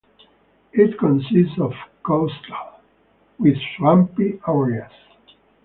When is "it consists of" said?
0.73-1.73